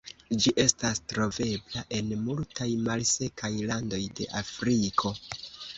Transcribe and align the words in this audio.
Ĝi 0.43 0.51
estas 0.61 1.01
trovebla 1.13 1.83
en 1.99 2.11
multaj 2.23 2.69
malsekaj 2.89 3.53
landoj 3.71 4.03
de 4.21 4.33
Afriko. 4.45 5.19